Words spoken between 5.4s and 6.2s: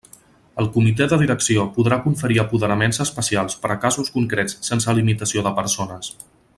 de persones.